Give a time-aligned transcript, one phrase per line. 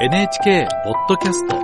[0.00, 1.56] NHK ポッドキャスト。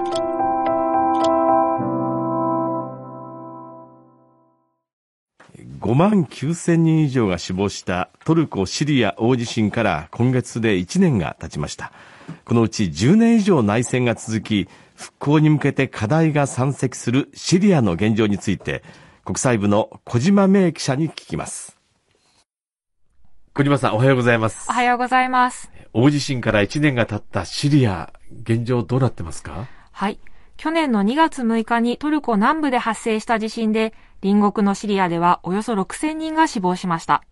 [5.78, 11.92] 5万9000人以上が死亡したトルコ・シリア大地震から今月で1年が経ちました。
[12.44, 18.82] このうち10年以上内戦が続き復興に向けて課題が山積するシリアの現状について
[19.24, 21.76] 国際部の小島芽記者に聞きます。
[23.56, 25.70] 小島さんおはようございますおはようございます。
[25.92, 28.12] 大地震から1年が経ったシリア
[28.42, 29.68] 現状どうなってますか？
[29.92, 30.18] はい。
[30.56, 37.22] 去年の2月6日にトルコ南部で発生した地震で、隣国のシリアではおよそ6000人が死亡しました。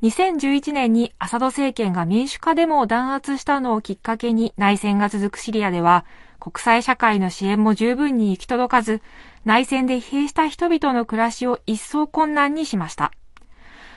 [0.00, 6.06] 2011年にアサド政権が民主化デモを弾圧したのをきっかけに内戦が続くシリアでは、
[6.40, 9.02] 国際社会の支援も十分に行き届かず、
[9.44, 13.12] 内戦で疲弊した人々の暮らしを一層困難にしました。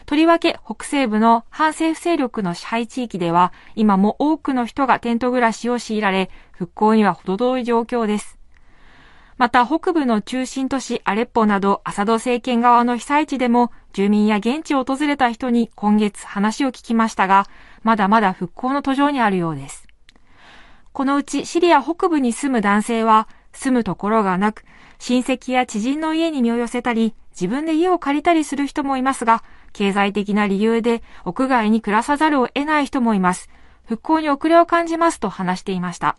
[0.07, 8.39] とりわけ北西部の反政府勢力の支配地域では、今も多くの人がテント暮らしを強いられ、復興には程遠い状況です。
[9.35, 17.45] また北部の中心都市アレッポなどアサド政権側の被災地でも住民や現地を訪れた人に今月話を聞きましたが、
[17.83, 19.89] まだまだ復興の途上にあるようです。
[20.93, 24.63] このうちシリア北部に住む男性は住むところがなく、
[24.99, 33.49] 親戚や知人の家に身を寄せたり、自分で家を借りたりする人もいますが、経済的な理由で屋外に暮らさざるを得ない人もいます。
[33.85, 36.17] 復興に遅れを感じますと話していました。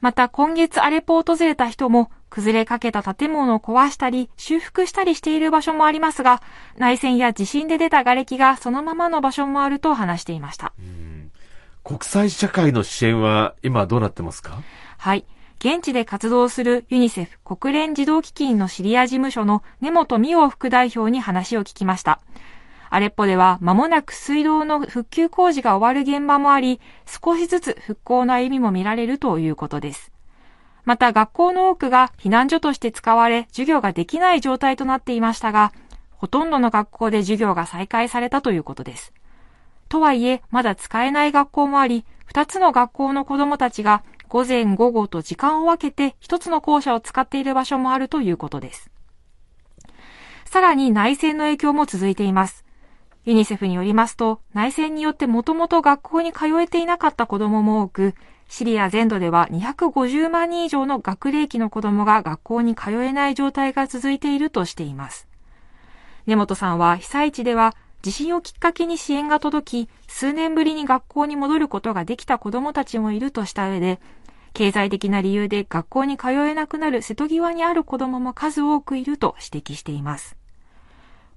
[0.00, 6.42] また今月アレポを訪れた人も崩れかけた建物を壊したり修復したりしている場所もありますが、
[6.76, 10.72] 内戦や地震で出た瓦礫がそのままの場所もあると話していました。
[11.84, 14.60] 国際社会の支援は今どうなってますか？
[14.98, 15.24] はい。
[15.64, 22.18] 現地で活動するユニセフ国連児童基金のシリア事務所の根本美桜副代表に話を聞きました。
[22.90, 30.10] アレッポでは間もなく水道の復旧工事が終わる現場もあり、少しずつ復興の歩みも見られるということです。
[30.84, 35.72] また学校の多くが避難所として使われ、授業ができない状態となっていましたが、
[36.10, 39.12] ほとんどの学校で授業が再開されたということです。
[39.88, 48.90] とはいえ、まだ使えない学校もあり、2つの学校の子供たちが午前午後と時間を分けて1つの校舎を使っている場所もあるということです。
[50.46, 52.64] さらに内戦の影響も続いています。
[53.26, 58.14] ユニセフによりますと、内戦によってもともと学校に通えていなかった子供も多く、
[58.48, 65.28] シリア全土では250万人以上の学齢期の子供が学校に通えない状態が続いているとしています。
[66.24, 74.00] 根本さんは被災地では地震をきっかけに支援が届き、数年ぶりに学校に戻ることができた子供たちもいるとした上で、
[74.52, 80.36] 経済的な理由で学校に通えなくなる瀬戸際にある子供も数多くいると指摘しています。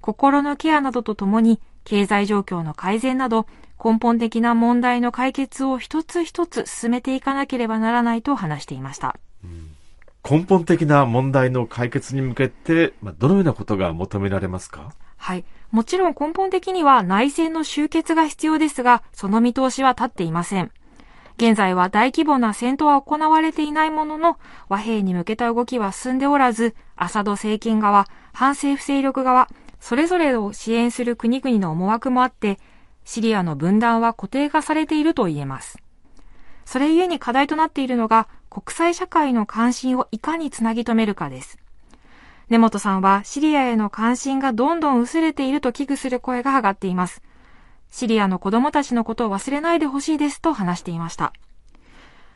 [0.02, 3.48] 心のケアなどとともに、経済状況の改善など、
[3.84, 9.18] 根本的な問題の解決を一つ一つ進めていかなければならないと話していました。
[10.28, 14.94] 根本的な問題の解決に向けて、まあ、どのようなことが求められますか？
[15.18, 15.46] はい。
[15.72, 20.72] もちろん根本的には内戦の終結が必要ですが、その見通しは立っていません。
[21.38, 24.38] 現在は大規模な戦闘は行われていないものの、
[24.70, 29.50] 和平に向けた動きは進んでおらず、アサド政権側、反政府勢力側、
[29.82, 32.58] それぞれを支援する国々の思惑もあって、
[33.04, 35.78] シリアの分断は固定化されていると言えます。
[36.64, 41.60] それゆえに課題となっているのが、国際社会の関心をいかにつなぎ止めるかです。
[42.50, 47.22] 根本さんはシリアへの関心がどんどん薄れていると危惧する声が上がっています。
[47.96, 51.32] シリアの子供たちのことを忘れないでほしいですと話していました。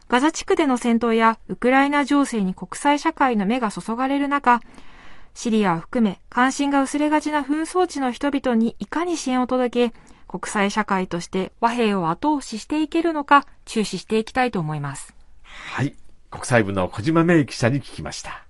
[0.08, 4.62] ガザ地区での戦闘やウクライナ情勢に国際社会の目が注がれる中、
[5.34, 9.96] シリアを含め関心が薄れがちな紛争地の人々にいかに支援を届け、
[10.30, 15.14] 国際社会として和平を後押ししていけるのか注視していきたいと思います。
[15.44, 15.94] はい。
[16.32, 18.46] 国際部の小島芽記者に聞きました。